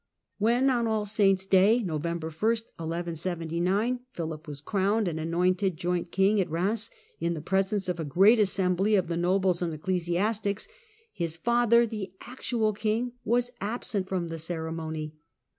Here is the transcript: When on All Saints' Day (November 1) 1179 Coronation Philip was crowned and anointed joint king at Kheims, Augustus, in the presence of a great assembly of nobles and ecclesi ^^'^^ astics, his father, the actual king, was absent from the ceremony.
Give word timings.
When 0.39 0.67
on 0.71 0.87
All 0.87 1.05
Saints' 1.05 1.45
Day 1.45 1.83
(November 1.83 2.31
1) 2.31 2.39
1179 2.77 3.67
Coronation 3.85 4.05
Philip 4.13 4.47
was 4.47 4.59
crowned 4.59 5.07
and 5.07 5.19
anointed 5.19 5.77
joint 5.77 6.11
king 6.11 6.41
at 6.41 6.47
Kheims, 6.47 6.89
Augustus, 6.89 6.89
in 7.19 7.33
the 7.35 7.41
presence 7.41 7.87
of 7.87 7.99
a 7.99 8.03
great 8.03 8.39
assembly 8.39 8.95
of 8.95 9.07
nobles 9.11 9.61
and 9.61 9.71
ecclesi 9.71 10.15
^^'^^ 10.15 10.17
astics, 10.19 10.67
his 11.13 11.37
father, 11.37 11.85
the 11.85 12.13
actual 12.21 12.73
king, 12.73 13.11
was 13.23 13.51
absent 13.61 14.09
from 14.09 14.29
the 14.29 14.39
ceremony. 14.39 15.13